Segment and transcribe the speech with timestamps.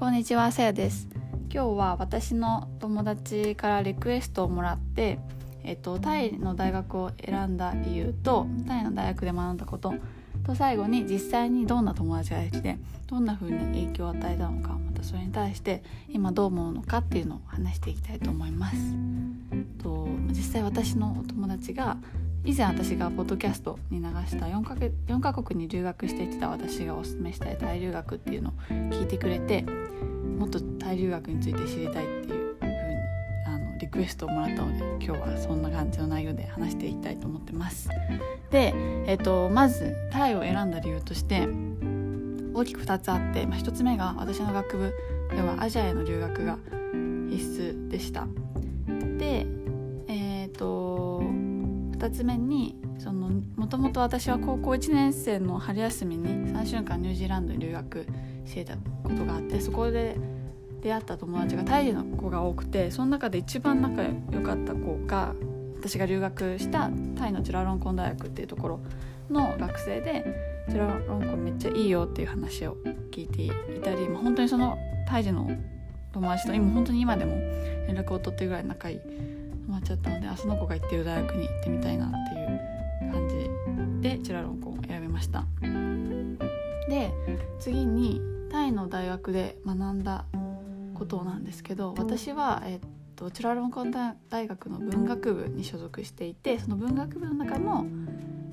[0.00, 1.08] こんにちは、さやです。
[1.52, 5.18] 今日は私の友達からリクエストをもらって、
[5.62, 9.92] えっと、タイの大学を選んだ理由とタイの大学で学んだこと
[10.42, 12.78] と最後に実際にどんな友達ができて
[13.08, 18.76] どんな風に影響を与えたのかまたそれに対して今どう思うのかっていうのを話していきたいと思います。
[19.82, 21.98] と実際私のお友達が
[22.44, 32.74] 以前私がポッドキャストに流した4か月4カ国に留学してきた私がおすすめしたいタイ留学っていうのを聞いてくれてもっとタイ留学について知りたいっていう風に
[33.46, 37.90] あのリクエストをもらったので今日はそんな感じの内容で話していきたいと思ってます。
[38.50, 38.74] で、
[39.06, 41.46] えっとまずタイを選んだ理由として
[42.54, 44.94] 大きく2つあって、まあ、1つ目が私の学部
[45.30, 46.58] ではアジアへの留学が
[47.30, 47.44] 必
[47.76, 48.26] 須でした。
[49.18, 49.46] で、
[52.00, 52.76] 2つ目に
[53.56, 58.06] もともと私は高校1年生の春休みに3週間ニュージーランドに留学
[58.46, 60.16] していたことがあってそこで
[60.80, 65.34] 出会った友達がタイの子が多くてその中で一番仲良かった子が
[65.76, 68.80] 私が留学したタイのチュラロンコン大学っていうところ
[69.28, 70.24] の学生で
[70.70, 72.78] チュラロンコンめっちゃいいよっていう話を
[73.10, 73.50] 聞いてい
[73.82, 75.50] たり、まあ、本当にそのタイ人の
[76.12, 77.32] 友達と今本当に今でも
[77.86, 79.00] 連絡を取ってるぐらい仲いい
[79.70, 85.46] 友達だったのであその子が行ってる大学に行ってみたいなっていう感じでチュラロンコンを選びました。
[86.88, 87.12] で
[87.60, 90.24] 次にタイの大学で学んだ
[90.94, 92.80] ことなんですけど私は、えっ
[93.14, 93.92] と、チュラロンコン
[94.28, 97.86] 大学の文学部に所属していてその文学部の中の、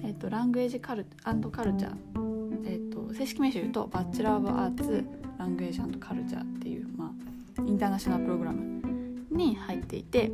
[0.04, 1.95] えっと、ラングエージカルカルチャー、
[2.68, 5.04] えっと、正式名称言うとバチェラー・オブ・アーツ・
[5.40, 7.12] ラングエージカルチャーっていう、ま
[7.58, 8.78] あ、インターナショナルプログラム
[9.32, 10.32] に入っていて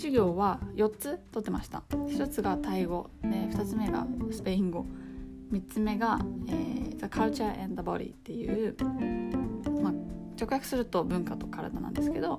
[0.00, 1.82] 授業は4つ取ってました。
[1.90, 3.10] 1つがタイ語。
[3.22, 4.86] で2つ目がスペイン語。
[5.52, 8.76] 3つ目が、えー、The Culture and the Body っていう、
[9.82, 9.92] まあ、
[10.40, 12.38] 直訳すると文化と体なんですけど、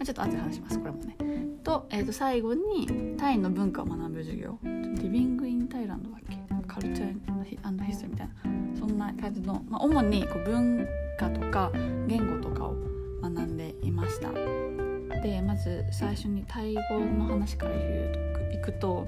[0.00, 0.78] あ、ちょっと後で話します。
[0.80, 1.16] これもね。
[1.62, 4.58] と,、えー、と最後にタイの文化を学ぶ授業。
[4.64, 6.36] リビング・イン・タイランドだっけ？
[6.66, 8.34] カルチャーヒストリーみたいな。
[8.76, 11.70] そんな感じの、まあ、主にこう文化とか
[12.08, 12.74] 言語とかを
[13.22, 14.87] 学んでいました。
[15.20, 18.12] でまず最初にタイ語の話から言う
[18.50, 19.06] といくと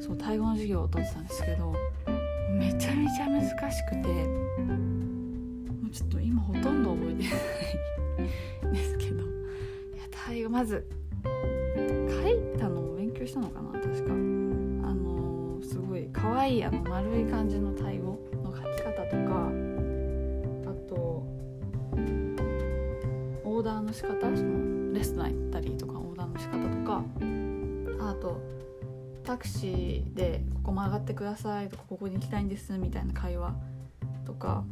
[0.00, 1.74] そうタイ語の授業を取ってたんですけど
[2.50, 7.30] めちゃめちゃ難しくてもうちょっと今ほとんど覚えてな
[8.68, 9.26] いんですけどい
[9.98, 10.86] やタイ語まず
[11.24, 14.12] 書いたのを勉強したのかな確か。
[14.12, 19.50] あの、すごい可愛いあの丸い感じのタイ語の書き方とか
[20.70, 20.94] あと
[23.44, 27.04] オーダーの仕方そのレストラン行ったりとかオーダーの仕方とか。
[27.98, 28.40] あと
[29.24, 33.54] タクシーで「ここ曲がってください」とか「ここに行きたいんです」みたいな会話
[34.24, 34.64] とか。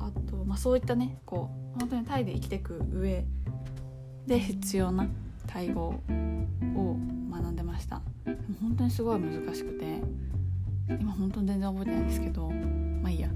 [0.00, 3.24] あと、まあ、そういったねこう本当にタイで生きていく上
[4.26, 5.08] で必要な
[5.46, 6.96] タイ語を
[7.30, 8.00] 学んでました。
[8.24, 10.00] でも本当にすごい難しくて
[10.88, 13.28] 今本当に全然覚えてないんですけどまあいいや。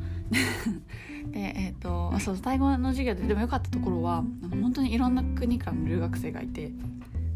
[1.33, 6.71] でえっ、ー、とそうタイ語の授業ででも良かったところは本当にいろんな国からの留学生がいて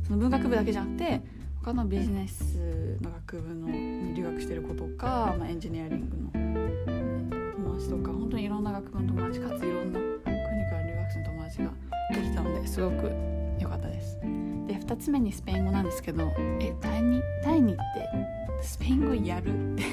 [0.07, 1.21] その文学部だけじゃなくて
[1.63, 11.71] 他のビジネスの学部のに留学してる子とか、まあ、エンジニアリングの友達とか本当にいろんな学部の友達かついろんな国から留学生の友達が
[12.15, 13.11] できたのですごく
[13.59, 14.17] 良かったです。
[14.21, 19.85] で2つ目にスペイン語なんですけどえタイにタイに行ってスペイン語やるって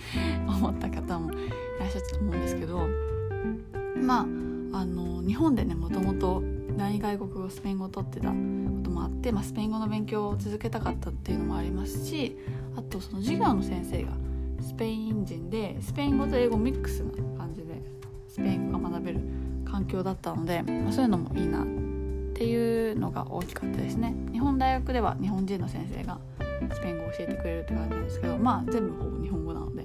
[0.48, 1.30] 思った方も
[1.80, 2.88] らっしゃったと思うんですけど
[3.96, 4.22] まあ
[4.78, 6.42] あの日本でねもともと
[6.76, 8.34] 第二外国語スペイン語を取ってたこ
[8.82, 12.36] ともあって、まあ、スペイン語の勉強を続けたかったっていうのもありますし
[12.76, 14.10] あとその授業の先生が
[14.60, 17.80] スペイン人でスペイン語と英語ミックスな感じで
[18.28, 19.20] スペイン語が学べる
[19.64, 21.66] 環境だったので、まあ、そういうのもいいなっ
[22.34, 24.12] ていうのが大きかったですね。
[24.32, 26.18] 日本大学では日本人の先生が
[26.72, 29.84] スペイン語を教えてくれるって感じなんですけどまあ全部ほぼ日本語なので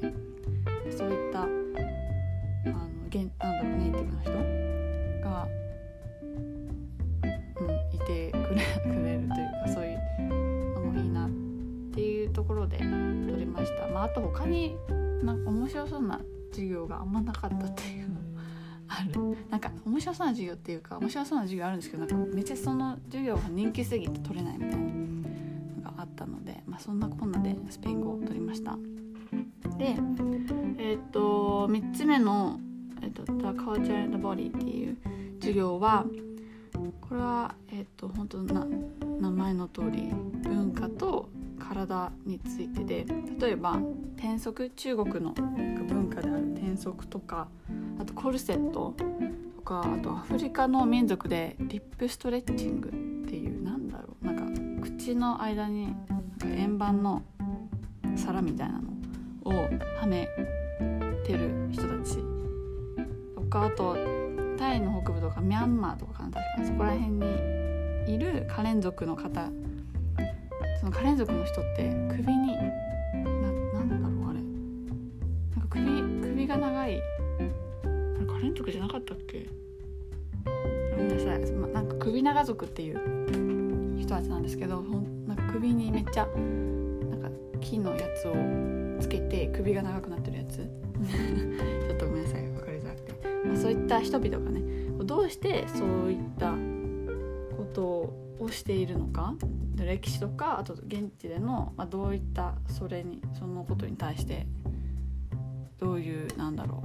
[0.98, 1.29] そういっ
[14.02, 14.76] あ、あと他に
[15.24, 16.20] なんか面白そうな
[16.52, 18.22] 授業があんまなかったっていうのも
[18.88, 19.38] ある。
[19.50, 28.78] なんか面白そうな授業っていうか面白そうな授業あるんですけどなんかめっちゃその授業が人気すぎて取れないみたいなのがあったので、まあ、そんなこんなでスペイン語を取りました。
[29.78, 29.96] で
[30.78, 32.60] えっ、ー、と3つ目の
[33.02, 34.98] えっと、The Culture and the Body っていう
[35.40, 36.06] 授業は
[37.02, 38.68] これは、えっと、本当な
[39.20, 40.12] 名前の通り
[40.44, 41.30] 文化と
[41.70, 43.06] 体についてで
[43.40, 43.80] 例えば
[44.18, 47.48] 転足中国の文化である転足とか
[48.00, 48.96] あとコルセット
[49.56, 52.92] とかあとアフリカの民族でリップストレッチングっ
[53.30, 57.22] ていうなんだろうなんか口の間になんか円盤の
[58.16, 58.90] 皿みたいなの
[59.44, 59.70] を
[60.00, 60.28] はめ
[61.24, 62.18] てる人たち。
[63.36, 63.96] とかあと
[64.58, 69.50] タイの北部とかミャンマーとか確かそこら辺にいるカレン族の方
[70.90, 74.40] のカレン族の人って首にななんだろうあれ。
[75.56, 75.86] なんか首
[76.30, 76.96] 首が長い。
[76.98, 79.48] あれカレン族じゃなかったっけ？
[80.98, 87.30] ごめんなさい、ま、なんか首長族っていう人たちなんですけどほんなんか首にめっちゃなんか
[87.62, 88.34] 木のやつを
[89.00, 90.58] つけて首が長くなってるやつ。
[90.58, 92.42] ちょっとごめんなさい。
[92.42, 93.14] 分かりづらくて、
[93.46, 94.62] まあ、そういった人々がね
[95.06, 96.54] どうしてそういった
[97.56, 99.34] ことををしているのか
[99.76, 104.48] 歴史とかあと現地での、まあ、どういったそれにそのことに対して
[105.78, 106.84] どういうなんだろ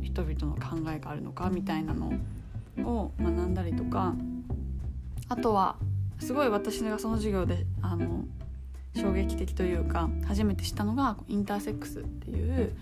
[0.00, 2.12] う人々の考えがあるのかみたいなの
[2.78, 4.14] を学んだりとか
[5.28, 5.76] あとは
[6.18, 8.24] すごい私がその授業であの
[8.94, 12.74] 衝撃的というか初めて知ったのがインターセックスっていう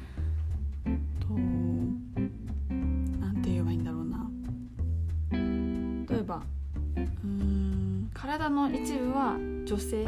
[8.72, 10.04] 一部は女性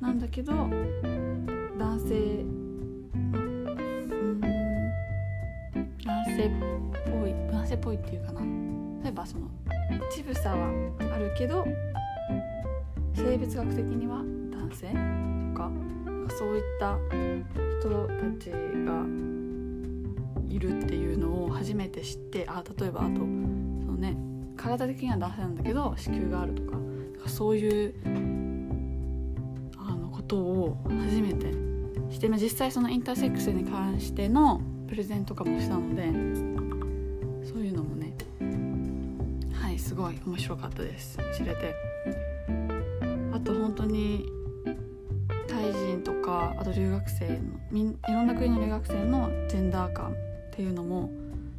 [0.00, 0.52] なんだけど
[1.78, 4.40] 男性うん
[6.04, 6.50] 男性っ
[7.04, 8.40] ぽい男性っぽいっていうかな。
[9.02, 9.48] 例えばその
[10.10, 10.70] 乳房は
[11.14, 11.66] あるけど
[13.14, 14.94] 生物学的には男性と
[15.58, 15.70] か
[16.38, 16.98] そういった
[17.80, 18.50] 人たち
[18.86, 19.04] が
[20.48, 24.16] いるっていうのを初めて知ってあ例えばあとそのね
[24.56, 26.84] 体的には男性なんだけど子宮があるとか。
[27.28, 27.94] そういう
[29.76, 31.52] あのことを初めて
[32.10, 36.02] して実際そのインターセックスに関してのプレゼントとかもしたので
[37.46, 38.14] そういうのもね
[39.52, 41.18] はいすごい面白かったです。
[41.36, 41.74] 知れて。
[43.32, 44.26] あと本当に
[45.48, 47.38] タイ人とかあと留学生の
[47.70, 50.14] みんいろんな国の留学生のジェンダー感っ
[50.52, 51.10] ていうのも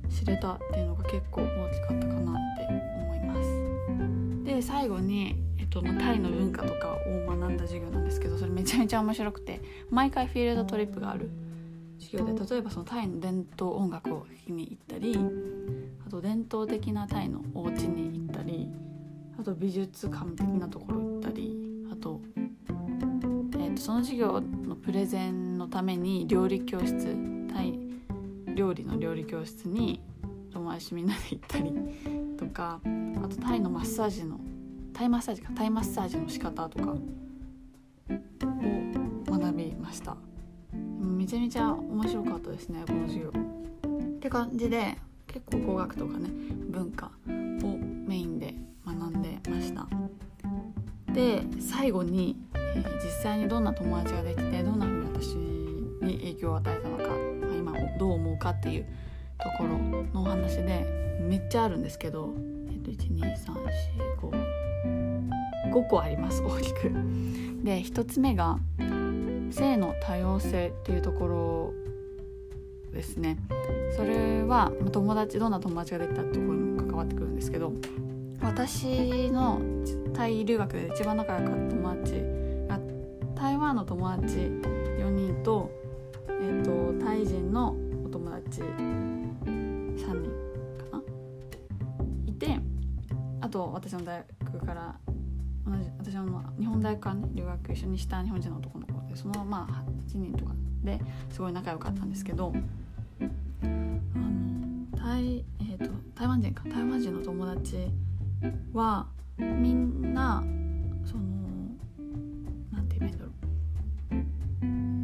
[0.10, 2.66] 知れたっていうのが結構大きかったかなって
[3.02, 4.44] 思います。
[4.46, 5.36] で最後に、
[5.82, 11.30] と、タイの文化とかを学んだ授業なんですけどそれめちゃめちゃ面白くて毎回フィールドトリップがある
[12.00, 15.18] 授業で例えばそのタイの伝統音楽を聴きに行ったり
[16.08, 18.70] あと伝統的なタイのお家に行ったり
[19.40, 21.56] あと美術館的なところ行ったり
[21.92, 27.16] あと,、えー、とその授業のプレゼンのために料理教室
[27.54, 27.80] タイ
[28.56, 30.02] 料理の料理教室に
[30.54, 31.74] 友達みんなで行ったり
[32.38, 32.80] とか
[33.24, 34.40] あとタイのマッサージの
[34.96, 36.98] タイマッサージかタイマッサージの仕方とかを
[39.30, 40.16] 学びました。
[40.72, 43.30] めちゃめちゃ面白かったですねこの授業。
[43.30, 44.96] って感じで
[45.28, 46.30] 結構工学とかね
[46.70, 47.30] 文化を
[48.08, 48.56] メインで
[48.88, 49.86] 学んでました。
[51.12, 58.86] で最後に、えー、実際にどんな友達ができてどんな風に私に影響を与えたのか、まあ、今どう思うかっていう
[59.40, 62.34] ところのお話でめっちゃあるんですけど、
[62.70, 64.55] えっと、1 2 3 4 5
[65.76, 66.90] 5個あります大きく。
[67.64, 68.58] で1つ目が
[69.52, 71.74] 性の多様性っていうところ
[72.94, 73.38] ですね
[73.96, 77.74] それは友達どんな友達ができたってところにも関わってくるんですけど
[78.42, 79.62] 私の
[80.14, 82.14] タイ留学で一番仲良かった友達
[82.68, 82.80] が
[83.36, 85.70] 台湾の友達4人と,、
[86.30, 86.64] えー
[87.00, 89.46] と、タイ人のお友達3
[89.98, 90.32] 人
[90.92, 91.04] かな？
[92.28, 92.60] いて
[93.42, 94.96] あと私の大学から
[95.66, 100.54] 同じ私の日本大学からね留学一緒にした日本人の男の子でそのまあ8人とか
[100.84, 102.54] ですごい仲良かったんですけど
[103.20, 103.26] あ
[104.18, 107.88] の台,、えーと、台湾人か台湾人の友達
[108.74, 109.08] は
[109.40, 110.44] みんな
[111.04, 111.24] その
[112.72, 113.34] なんて言えばいいんだろう。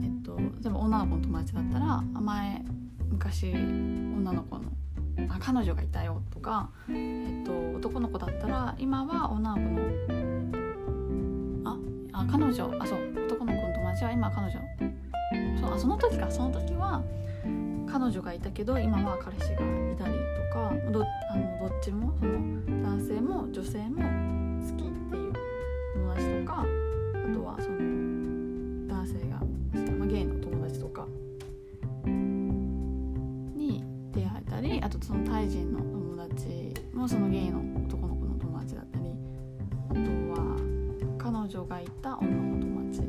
[0.04, 2.64] えっと例えば女の子の友達だったら前
[3.10, 4.71] 昔女の子の
[5.30, 9.82] あ彼女がいたよとか、えっと、男の子だったら今は女の子の
[11.66, 11.78] あ
[12.14, 14.60] あ彼女あそう男の子の友達は今彼女。
[15.60, 17.02] そあその時かその時は
[17.90, 19.62] 彼女がいたけど今は彼氏が
[19.92, 20.14] いたり
[20.50, 24.41] とかどあのどっちもその男性も女性も
[42.22, 43.02] 女の友達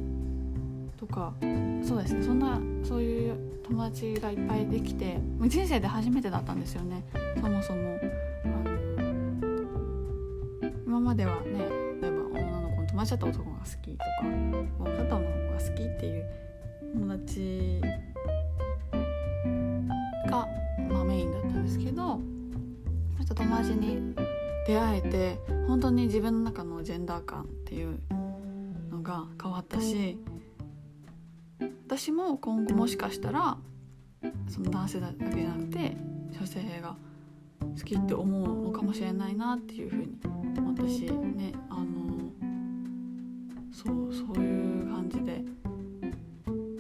[0.99, 1.35] とか
[1.83, 7.05] そうですねそんなそういう友達がいっぱいできてもう人生で初めてだったんですよね。
[7.41, 7.99] そもそも。
[10.87, 11.59] あのまではね
[12.03, 14.05] 例えば女の子の友達だった男が好きとか
[14.79, 16.27] 分かった女の子が好きっていう
[16.93, 17.81] 友達
[20.31, 20.47] が、
[20.91, 22.21] まあ、メインだったんですけど
[23.17, 24.15] そした友達に
[24.67, 27.99] 出会えて本当に自分の中のジェンダー感っていう
[29.13, 30.19] が変わったし
[31.87, 33.59] 私も今後もしかしたら
[34.49, 35.97] その男性だけじゃなくて
[36.31, 36.97] 女性が
[37.61, 40.19] 好きって思うのかもしれないなっていうふうに
[40.67, 42.31] 私ねあの
[43.73, 45.43] そうそういう感じで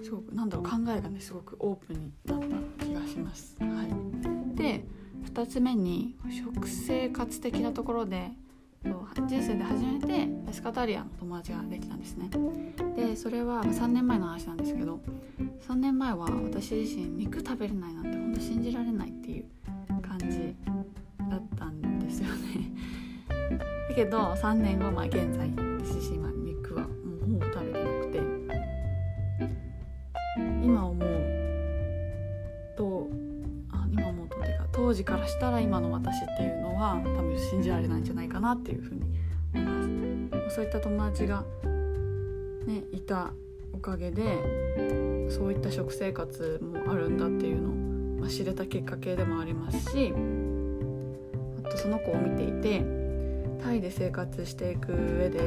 [0.03, 3.57] すごくなんだろう考えがねすごくオープンになった気がします。
[3.61, 4.85] はい、で
[5.25, 8.33] 2つ目に食生活的なところで
[9.15, 12.31] 人生で初めてペスカタリアンの友達ができたんですね。
[12.97, 15.01] でそれは3年前の話なんですけど
[15.69, 19.45] 3年前は私自身肉食べれないなんて本当信じられないっていう
[20.01, 20.55] 感じ
[21.31, 22.73] だったんですよね。
[23.89, 25.72] だけど3年後まあ現在
[35.03, 39.03] 時からしたら今の私っていうのは多分信じられないんじゃないかなっていうふうに
[39.55, 40.55] 思います。
[40.55, 41.45] そういった友達が
[42.67, 43.33] ねいた
[43.73, 44.23] おかげで
[45.31, 50.13] そういった食生活もあるんだっていうのを、まあ、知れたきっかけでもありますし
[51.65, 52.85] あとその子を見ていて
[53.63, 55.41] タイで生活していく上で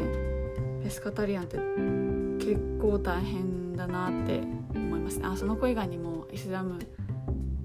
[0.83, 1.57] ペスカタリアンって
[2.43, 4.41] 結構大変だなって
[4.74, 6.79] 思いますあその子以外にもイスラム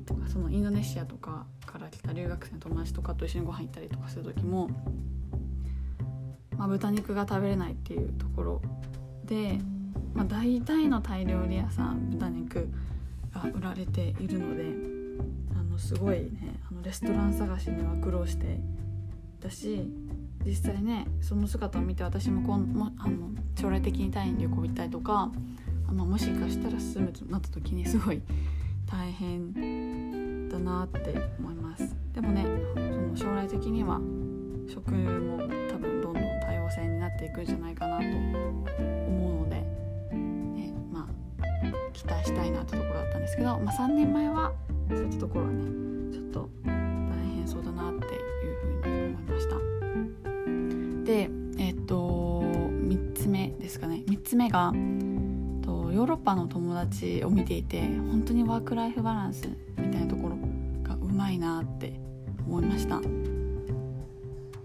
[0.05, 1.47] とかそのインドネシアとか
[1.91, 4.69] から来た留学生の友達とかと一緒にご飯行ったりとかする時も、
[6.57, 8.63] まあ、豚肉が食べれないっていうところ
[9.25, 9.59] で、
[10.15, 12.69] まあ、大体のタイ料理屋さん豚肉
[13.33, 14.65] が売られているので
[15.59, 18.61] あのすごいねあのレストラン探しには苦労して
[19.41, 19.89] たし
[20.45, 23.31] 実際ねその姿を見て私もこんもあの
[23.61, 25.31] 将来的にタイに旅行行ったりとか、
[25.93, 28.23] まあ、もしかしたら進むとなった時にすごい
[28.91, 31.60] 大変だなって思います。
[32.15, 34.01] でもねその将来的には
[34.69, 44.53] 食も多分どんどん多様性になっていくんじゃないかなと思うので、ねまあ、期待したいなってところだったんですけど、まあ、3年前は
[44.91, 46.71] そういったところはねちょっと大
[47.35, 48.09] 変そうだなってい
[48.53, 49.57] うふうに思いました。
[51.05, 54.73] でえっと3つ目ですかね3つ目が
[56.01, 60.20] ヨーロッパの友達を見ていて本当にワーク・ライフ・バランスみたいなところ
[61.31, 62.01] ころがうまいなって
[62.47, 63.01] 思いました。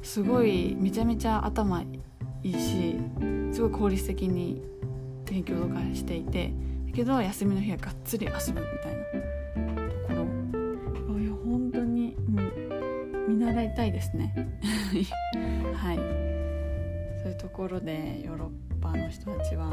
[0.01, 1.87] すごいめちゃめちゃ頭い
[2.43, 2.95] いし
[3.51, 4.61] すごい効率的に
[5.25, 6.53] 勉強とかしていて
[6.87, 11.19] だけど休みの日はがっつり遊ぶみたいなところ。
[11.19, 14.33] いや本当にもう見習いたいですね。
[15.75, 15.97] はい。
[15.97, 19.71] そういうところでヨーロッパの人たちは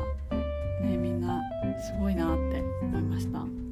[0.80, 1.40] ねみんな
[1.78, 3.71] すごいなって思いました。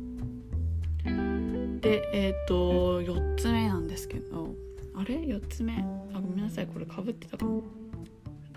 [1.81, 4.55] でえっ、ー、と4つ目なんですけど
[4.95, 5.73] あれ？4つ目？
[6.13, 6.67] あごめんなさい。
[6.67, 7.63] これかぶってたかも。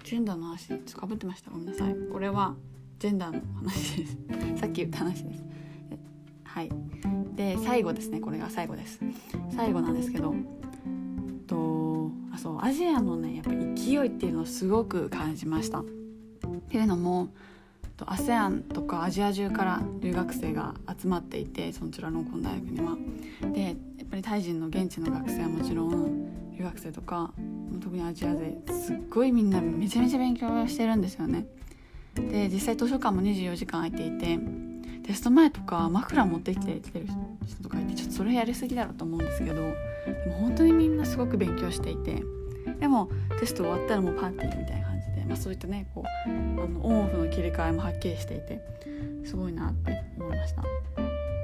[0.04, 1.52] ジェンダーの話かぶってました。
[1.52, 1.96] ごめんなさい。
[2.12, 2.56] これは
[3.00, 4.18] ジェンダーの話です。
[4.60, 5.44] さっき言った話です。
[6.44, 6.70] はい。
[7.36, 8.20] で最後ですね。
[8.20, 9.00] これが最後です。
[9.56, 10.36] 最後なんですけど
[11.48, 12.60] とあそう。
[12.62, 15.80] アジアのねやっぱ勢いっていうのをすごく感じました。
[15.80, 15.86] っ
[16.70, 17.34] ていうのもと
[18.00, 22.98] ASEAN とかアジア中から留学生が集まっていてそのチュラロンコン大学には。
[23.54, 23.76] でやっ
[24.10, 27.32] ぱりタイ人の現地の学生はもちろん留学生とか
[27.82, 31.46] 特にアジアですっごいみんなめちゃめちゃ勉強してるんですよね。
[32.16, 34.40] で実際図書館も24時間空いていて
[35.04, 37.08] テスト前とかマフラー持ってきてきてる
[37.46, 39.62] 人とかいてちょっとそれやりすぎだろうと思うんですけどで
[40.28, 42.24] も本当にみんなすごく勉強していて
[42.80, 43.10] でも
[43.40, 44.93] テスト終わったらもうパーティーみたいな
[45.28, 48.62] まあ、そういったねこうあのオンオフの切り替えもはっきりしていて
[49.26, 50.64] すごいなって思いました。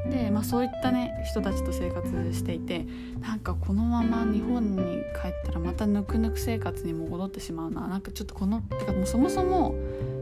[0.10, 2.86] で、まあ、そういったね人たちと生活していて
[3.20, 4.78] なんかこのまま日本に
[5.22, 9.76] 帰ったらまたぬくぬく生活にも戻ってしまうななんかちょっとこのてかもうそもそも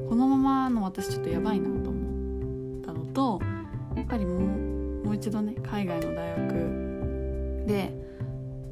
[0.10, 3.40] このままの私ちょっとやばいなと思ったのと
[3.96, 4.40] やっぱりもう
[5.06, 7.94] もう一度ね海外の大学で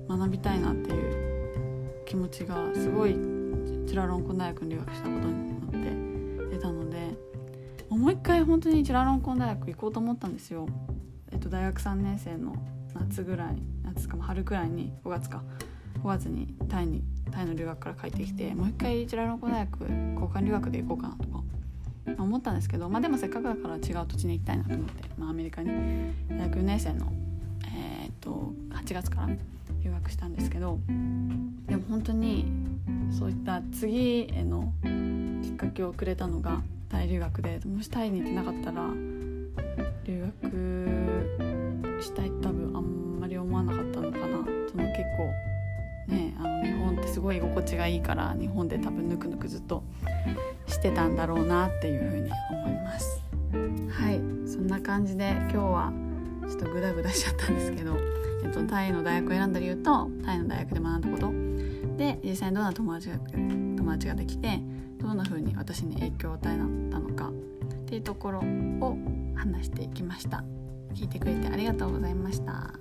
[0.09, 3.34] 学びたいなっていう気持ちがすごい
[3.87, 7.15] チュラロンコ大学に留学したことによって出たので
[7.89, 10.67] もう一回本当にチュラロンコン大学行こうと思ったんですよ。
[11.31, 12.55] えっと、大学3年生の
[12.93, 15.43] 夏ぐらい夏か春くらいに5月か
[16.01, 19.91] 5月にタイにタイの留学から帰ってきてもう一回チュラロンコ大学交
[20.27, 21.43] 換留学で行こうかなとか
[22.17, 25.69] 思ったんですけど、まあ、でもせっかくだから違う土地に行きたいなと思って、まあ、アメリカに
[26.29, 27.11] 大学4年生の、
[28.25, 29.29] と、8月から
[29.83, 30.79] 留学したんですけど
[31.67, 32.45] でも本当に
[33.11, 34.73] そういった次への
[35.43, 38.89] きっかけをくれたのがタイ留学でもしタイに行ってなかったら
[40.05, 44.25] 留学したいって多分あんまり思わなかったのかな。
[44.69, 45.31] その結構
[46.07, 49.83] ねあの日本ってすごい居心地がいいから日本で多分ぬくぬくずっと
[50.67, 53.21] してたんだろうなっていうふうに思います。
[53.89, 55.93] はいそんな感じで今日は
[56.47, 57.97] ちょっとグダグダしちゃったんですけど、
[58.43, 61.33] えっと、タイの大学を選んだ理由とタイの大学で学んだこと。
[61.97, 64.59] で実際にどんな友達が友達ができて
[64.99, 66.57] どんな風に私に影響を与え
[66.91, 67.31] たのかっ
[67.85, 68.97] ていうところを
[69.35, 70.43] 話していきました。
[70.93, 72.73] 聞いてくれてありがとうございました。